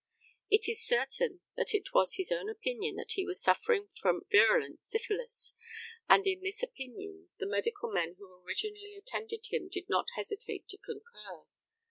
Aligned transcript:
It 0.49 0.67
is 0.67 0.83
certain 0.83 1.41
that 1.57 1.75
it 1.75 1.93
was 1.93 2.15
his 2.15 2.31
own 2.31 2.49
opinion 2.49 2.95
that 2.95 3.11
he 3.11 3.23
was 3.23 3.39
suffering 3.39 3.89
from 3.93 4.25
virulent 4.31 4.79
syphilis, 4.79 5.53
and 6.09 6.25
in 6.25 6.41
this 6.41 6.63
opinion 6.63 7.29
the 7.37 7.45
medical 7.45 7.91
men 7.91 8.15
who 8.17 8.41
originally 8.43 8.95
attended 8.95 9.45
him 9.51 9.69
did 9.69 9.87
not 9.89 10.07
hesitate 10.15 10.67
to 10.69 10.77
concur. 10.79 11.43